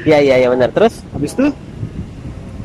[0.05, 0.69] Iya iya iya benar.
[0.71, 1.47] Terus habis itu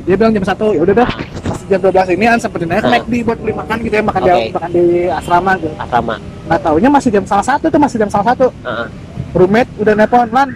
[0.04, 1.10] dia bilang jam 1 ya udah dah
[1.42, 2.94] pas jam 12 ini An sempetin aja ke Ah.
[2.94, 4.46] McD buat beli makan gitu ya makan di Oke.
[4.52, 6.16] makan di asrama gitu asrama.
[6.44, 8.88] nggak taunya masih jam salah satu tuh masih jam salah satu Heeh.
[9.32, 10.50] roommate udah nelpon lan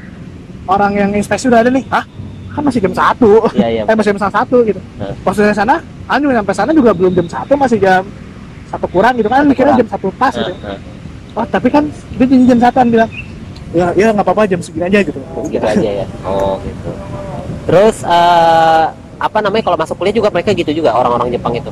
[0.67, 2.03] orang yang inspeksi udah ada nih hah
[2.57, 3.81] kan masih jam satu Iya iya.
[3.89, 4.81] eh masih jam satu gitu
[5.21, 8.01] pas udah sana an juga sampai sana juga belum jam satu masih jam
[8.67, 10.51] satu kurang gitu kan mikirnya jam satu pas gitu
[11.33, 11.85] oh tapi kan
[12.17, 13.09] dia janji jam satuan bilang
[13.71, 16.05] ya ya nggak apa-apa jam segini aja gitu Gitu aja ya.
[16.23, 16.89] Oh gitu.
[17.63, 18.85] Terus eh,
[19.17, 21.69] apa namanya kalau masuk kuliah juga mereka gitu juga orang-orang Jepang itu.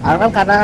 [0.00, 0.58] An kan karena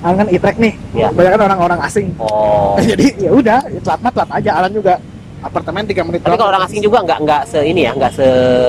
[0.00, 1.08] An kan itrek nih Iya.
[1.10, 2.76] banyak kan orang-orang asing Oh.
[2.84, 4.94] jadi ya udah telat mah telat aja Alan juga
[5.40, 8.26] apartemen tiga menit Tapi kalau orang asing juga nggak nggak se ini ya, nggak se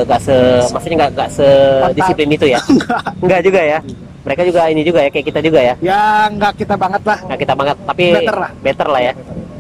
[0.08, 0.36] nggak se
[0.72, 1.48] maksudnya nggak nggak se
[1.96, 2.60] disiplin itu ya.
[3.26, 3.80] Nggak juga ya.
[4.22, 5.74] Mereka juga ini juga ya kayak kita juga ya.
[5.82, 8.52] ya nggak kita banget lah Nggak kita banget tapi Better lah.
[8.62, 9.14] better lah ya.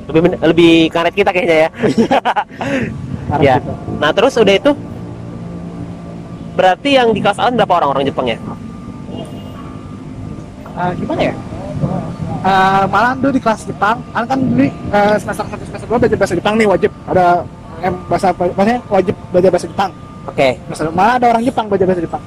[0.09, 1.69] Lebih lebih karet kita kayaknya ya.
[3.39, 3.63] Ya.
[3.95, 4.75] Nah terus udah itu
[6.51, 8.35] berarti yang di kelas Alan berapa orang orang Jepang ya?
[10.75, 11.35] Ah, gimana ya
[12.41, 16.17] Ah, malah tuh di kelas Jepang An kan dulu eh, semester satu semester dua belajar
[16.17, 17.25] bahasa Jepang nih wajib ada
[17.79, 19.91] em bahasa maksudnya wajib belajar bahasa Jepang
[20.23, 22.23] Oke, Semester- malah ada orang Jepang belajar bahasa Jepang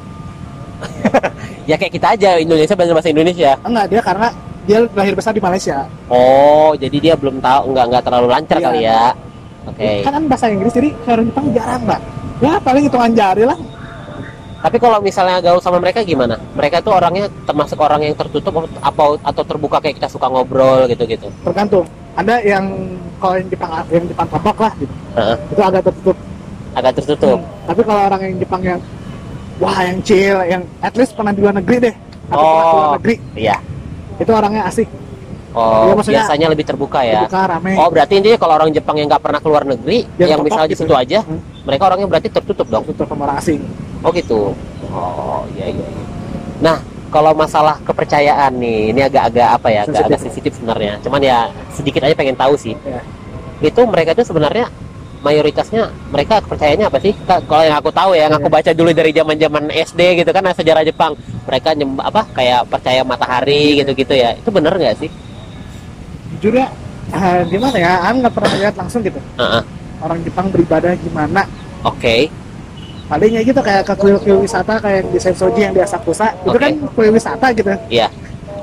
[1.70, 3.50] ya kayak kita aja Indonesia belajar bahasa Indonesia.
[3.60, 4.28] enggak dia karena
[4.64, 8.64] dia lahir besar di Malaysia Oh, jadi dia belum tahu nggak nggak terlalu lancar Iya.
[8.64, 9.02] kali ya?
[9.64, 9.90] Oke.
[10.02, 12.00] kan kan bahasa Inggris jadi orang Jepang jarang mbak
[12.38, 13.58] ya paling hitungan jari lah
[14.64, 16.40] Tapi kalau misalnya gaul sama mereka gimana?
[16.56, 21.28] Mereka tuh orangnya termasuk orang yang tertutup atau atau terbuka kayak kita suka ngobrol gitu-gitu.
[21.44, 22.64] tergantung ada yang
[23.18, 25.36] kalau yang Jepang yang Jepang topok lah gitu Heeh.
[25.50, 26.16] itu agak tertutup
[26.72, 27.36] Agak tertutup.
[27.36, 27.66] Hmm.
[27.66, 28.80] tapi kalau orang yang Jepang yang
[29.56, 32.86] wah yang chill yang at least pernah di luar negeri deh atau pernah ke luar
[32.86, 32.94] Oh.
[32.96, 33.56] negeri Iya.
[34.16, 34.88] itu orangnya asik
[35.54, 37.22] Oh, maksudnya biasanya lebih terbuka ya.
[37.22, 40.40] buka rame Oh, berarti intinya kalau orang Jepang yang nggak pernah keluar negeri, Yang yang
[40.42, 40.82] misalnya di gitu.
[40.82, 41.38] situ aja, Hmm.
[41.62, 42.82] mereka orangnya berarti tertutup dong.
[42.84, 43.60] tertutup sama orang asing
[44.04, 44.52] Oh gitu.
[44.86, 45.82] Oh iya iya.
[45.82, 46.04] iya.
[46.60, 46.76] Nah
[47.08, 50.22] kalau masalah kepercayaan nih, ini agak-agak apa ya, agak-agak Sensitif.
[50.44, 50.92] sensitif sebenarnya.
[51.00, 51.38] Cuman ya
[51.70, 52.74] sedikit aja pengen tahu sih.
[52.82, 53.00] Ya.
[53.60, 54.66] Itu mereka itu sebenarnya
[55.22, 57.16] mayoritasnya mereka percayanya apa sih?
[57.24, 58.54] Ka- Kalau yang aku tahu ya, yang aku Iya.
[58.60, 63.78] baca dulu dari zaman-zaman SD gitu kan sejarah Jepang, mereka nyembah apa kayak percaya matahari
[63.78, 63.86] Iya.
[63.86, 64.30] gitu-gitu ya.
[64.34, 65.10] Itu bener nggak sih?
[66.34, 66.66] jujur ya
[67.08, 69.62] eh, gimana ya An nggak pernah lihat langsung gitu Heeh.
[70.02, 71.46] orang Jepang beribadah gimana
[71.80, 72.28] Oke.
[73.06, 76.58] Palingnya gitu kayak ke kuil-kuil wisata kayak yang di Sensoji yang di Asakusa itu Oke.
[76.58, 78.08] kan kuil wisata gitu Iya.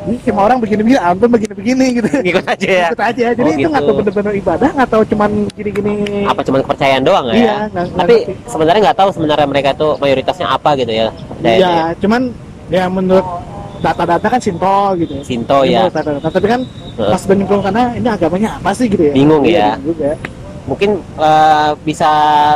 [0.02, 2.88] ini cuma orang begini-begini ampun begini-begini gitu Ngikut aja ya.
[2.90, 3.88] ikut aja jadi Oh, itu nggak gitu.
[3.88, 5.94] tahu bener-bener ibadah nggak tahu cuman gini-gini
[6.26, 7.34] Apa cuman kepercayaan doang ya?
[7.36, 8.34] iya nggak Tapi ngerti.
[8.46, 11.08] sebenarnya nggak tahu sebenarnya mereka tuh mayoritasnya apa gitu ya.
[11.44, 12.22] iya cuman
[12.68, 13.26] ya menurut
[13.78, 15.24] data-data kan Sinto gitu ya.
[15.24, 17.10] Sinto ya data-data tapi kan Heeh.
[17.10, 19.70] pas nyemplung sana ini agamanya apa sih gitu ya Bingung Iya, ya.
[19.72, 20.12] bingung juga
[20.64, 22.10] mungkin eh, bisa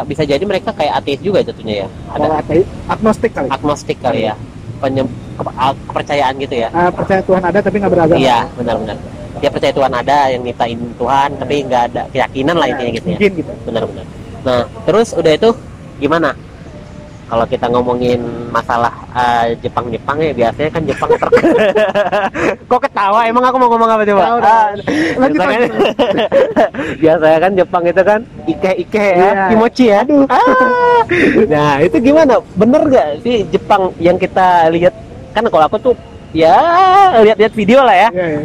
[0.03, 1.87] bisa jadi mereka kayak ateis juga jatuhnya ya?
[2.11, 2.65] Ada ateis.
[2.85, 3.47] Agnostik kali?
[3.49, 4.35] Agnostik kali ya?
[4.75, 6.69] Penyem, ke- a- kepercayaan gitu ya?
[6.69, 8.19] Ah, percaya Tuhan ada tapi nggak beragama.
[8.19, 8.97] Iya benar-benar.
[9.35, 13.11] Dia percaya Tuhan ada yang nyiptain Tuhan tapi nggak ada keyakinan lah intinya gitu ya?
[13.15, 13.51] Mungkin gitu.
[13.65, 14.05] Benar-benar.
[14.45, 15.49] Nah terus udah itu
[15.95, 16.35] gimana
[17.25, 21.29] kalau kita ngomongin masalah eh, Jepang-Jepang ya biasanya kan Jepang ter...
[22.69, 24.21] kok ketawa emang aku mau ngomong apa coba.
[24.21, 24.67] Ah,
[25.17, 25.71] biasanya, lanjut.
[27.01, 29.45] biasanya kan Jepang itu kan ike-ike ya Iya.
[29.49, 31.01] kimochi ya Ah.
[31.47, 34.93] nah itu gimana bener nggak sih Jepang yang kita lihat
[35.31, 35.93] kan kalau aku tuh
[36.31, 36.55] ya
[37.21, 38.41] lihat-lihat video lah ya Iya, iya.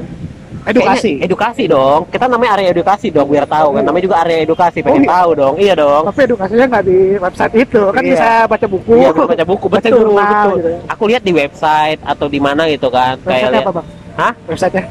[0.63, 4.39] Edukasi Kayaknya edukasi dong kita namanya area edukasi dong biar tahu kan namanya juga area
[4.41, 5.11] edukasi Oh, pengen iya.
[5.11, 8.11] tahu dong iya dong tapi edukasinya nggak di website itu kan Iya.
[8.11, 10.57] bisa baca buku Iya, bisa baca buku baca betul, jurnal betul.
[10.57, 10.71] gitu.
[10.89, 13.15] Aku lihat di website atau di mana gitu kan.
[13.19, 14.33] website lihat- apa bang Hah?
[14.45, 14.85] website-nya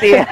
[0.00, 0.22] Iya.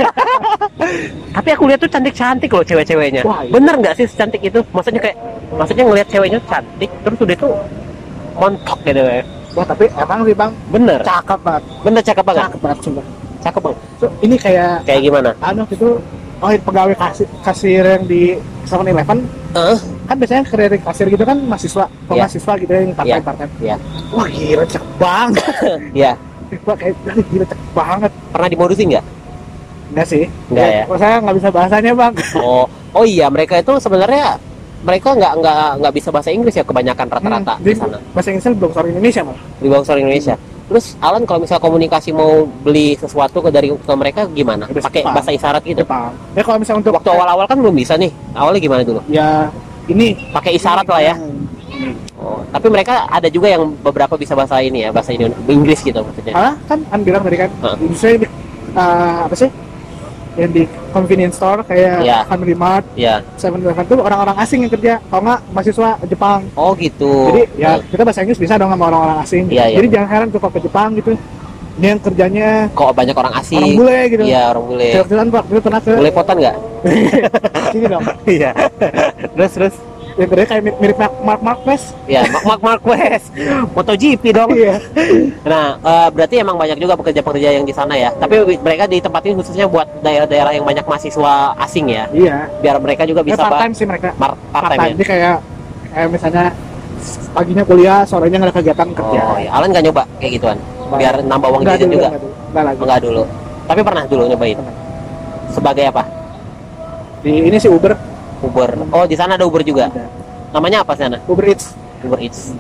[1.37, 3.23] Tapi aku lihat tuh cantik-cantik loh cewek-ceweknya.
[3.23, 3.51] Wah, iya.
[3.51, 4.61] Bener nggak sih cantik itu?
[4.71, 5.17] Maksudnya kayak,
[5.53, 7.53] maksudnya ngelihat ceweknya cantik, terus udah tuh
[8.33, 9.23] montok gitu ya.
[9.51, 12.43] wah tapi emang sih bang Bener, cakep banget bener cakep banget.
[12.47, 13.07] cakep banget sumpah
[13.41, 13.77] Cakep bang.
[13.97, 15.31] So, ini kayak Kayak gimana?
[15.41, 15.89] anu itu
[16.39, 19.19] oh pegawai kasir, kasir yang di 7-Eleven
[19.51, 19.77] Eh,
[20.07, 22.23] kan biasanya kerja kasir gitu kan mahasiswa kalau Iya.
[22.23, 23.21] mahasiswa gitu yang part time Iya.
[23.21, 23.77] part time Iya.
[24.11, 25.55] wah gila cakep banget
[26.07, 26.13] ya.
[26.63, 29.05] wah kayak "Aduh, gila cakep banget Pernah dimodusin nggak?
[29.91, 30.83] enggak sih Enggak ya?
[30.85, 34.39] Kalau saya nggak bisa bahasanya bang Oh, oh iya mereka itu sebenarnya
[34.81, 37.99] mereka nggak nggak nggak bisa bahasa Inggris ya kebanyakan rata-rata Hmm, di jadi sana.
[38.11, 40.35] bahasa Inggrisnya belum sorry Indonesia malah di bawah seluruh Indonesia.
[40.71, 44.71] Terus Alan kalau misal komunikasi mau beli sesuatu ke dari ke mereka gimana?
[44.71, 45.83] Pakai bahasa isyarat gitu.
[45.83, 48.15] Jepang ya kalau misalnya untuk Waktu awal-awal kan belum bisa nih.
[48.39, 49.03] Awalnya gimana dulu?
[49.11, 49.51] ya
[49.91, 51.15] ini Pakai isyarat lah ya.
[52.21, 55.97] Oh, tapi mereka ada juga yang beberapa bisa bahasa ini ya, bahasa Indonesia, Inggris gitu
[56.05, 56.37] maksudnya.
[56.37, 57.51] Malah kan kan bilang tadi kan
[57.97, 58.27] saya di
[58.77, 59.49] eh, apa sih
[60.41, 62.19] yang di convenience store kayak Iya.
[62.25, 63.21] Family Mart, Ya.
[63.37, 66.41] Seven Eleven tuh orang-orang asing yang kerja, kalau nggak mahasiswa Jepang.
[66.55, 67.29] Oh gitu.
[67.29, 67.85] Jadi ya Hmm.
[67.87, 69.45] kita bahasa Inggris bisa dong sama orang-orang asing.
[69.47, 69.77] Iya, iya.
[69.77, 71.13] Jadi jangan heran tuh kalau ke Jepang gitu.
[71.71, 73.57] Ini yang kerjanya kok banyak orang asing.
[73.57, 74.23] orang bule gitu.
[74.23, 74.89] Iya, orang bule.
[74.91, 76.57] Jalan-jalan Pak, dulu pernah ke Bule potan nggak?
[77.73, 78.05] sini dong.
[78.37, 78.51] Iya.
[79.33, 79.75] terus terus
[80.21, 81.83] Yang kerja kayak mirip, mirip Mark Mark Marquez.
[82.05, 83.23] ya Mark Mark Marquez.
[83.75, 84.53] MotoGP dong.
[84.53, 84.77] Iya.
[85.43, 88.13] Nah, eh, berarti emang banyak juga pekerja-pekerja yang di sana ya.
[88.13, 92.53] Tapi mereka ditempatin khususnya buat daerah-daerah yang banyak mahasiswa asing ya, Iya.
[92.61, 94.13] biar mereka juga Ya, bisa part ba- time sih mereka.
[94.13, 94.85] part Part time time.
[94.85, 94.93] ya.
[94.93, 95.37] Jadi kayak
[95.91, 96.45] kayak misalnya
[97.33, 99.21] paginya kuliah, sorenya nggak ada kegiatan kerja.
[99.25, 99.51] Oh, ya.
[99.51, 100.59] Alan nggak nyoba kayak gituan,
[100.93, 102.09] biar nambah uang jajan juga.
[102.09, 102.35] nggak dulu.
[102.51, 102.79] Nggak lagi.
[102.79, 103.23] Enggak dulu.
[103.65, 104.57] Tapi pernah dulu nyobain.
[104.59, 104.75] Pernah.
[105.49, 106.03] Sebagai apa?
[107.21, 108.10] Di ini sih Uber.
[108.41, 108.71] Uber.
[108.91, 109.93] Oh, di sana ada Uber juga.
[109.93, 110.05] Ada.
[110.57, 111.21] Namanya apa sana?
[111.29, 111.77] Uber Eats.
[112.03, 112.57] Uber Eats.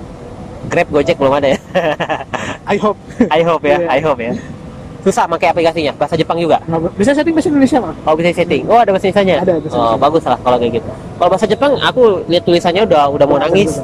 [0.68, 1.58] Grab, Gojek belum ada ya.
[2.72, 2.98] I hope.
[3.36, 3.88] I hope ya, Iya.
[3.90, 4.32] I hope ya.
[5.00, 6.60] Susah pakai aplikasinya, bahasa Jepang juga.
[6.92, 7.96] Bisa setting bahasa Indonesia mah.
[8.04, 8.68] Oh bisa setting.
[8.68, 9.40] Oh ada bahasa Indonesia.
[9.40, 10.90] Ada bahasa Oh bagus lah kalau kayak gitu.
[11.16, 13.80] Kalau bahasa Jepang aku lihat tulisannya udah udah mau nangis.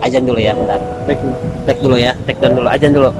[0.00, 0.80] Ajan dulu ya, bentar.
[1.04, 1.36] Baik dulu.
[1.68, 3.10] Take dulu ya, take down dulu, ajan dulu.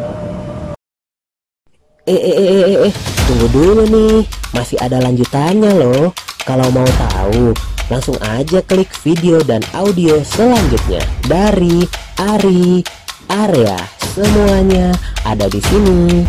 [2.05, 2.95] Eh, eh, eh, eh, eh,
[3.29, 6.13] tunggu dulu nih, masih ada lanjutannya loh.
[6.45, 7.57] Kalau mau tahu,
[7.89, 11.89] langsung aja klik video dan audio selanjutnya dari
[12.21, 12.85] Ari
[13.33, 13.81] Area.
[14.13, 14.93] Semuanya
[15.25, 16.21] ada di sini.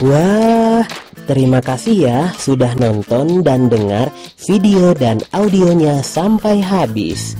[0.00, 0.88] Wah,
[1.28, 4.08] terima kasih ya sudah nonton dan dengar
[4.48, 7.36] video dan audionya sampai habis.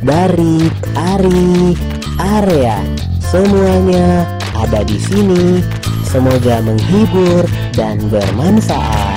[0.00, 0.64] Dari
[0.96, 1.76] Ari
[2.16, 2.80] Area,
[3.20, 4.24] semuanya
[4.56, 5.60] ada di sini.
[6.08, 7.44] Semoga menghibur
[7.76, 9.13] dan bermanfaat.